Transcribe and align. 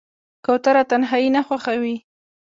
کوتره 0.45 0.83
تنهایي 0.89 1.29
نه 1.35 1.41
خوښوي. 1.47 1.95